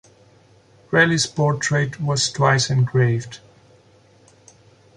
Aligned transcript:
Relly's 0.89 1.27
portrait 1.27 2.01
was 2.01 2.31
twice 2.31 2.71
engraved. 2.71 3.37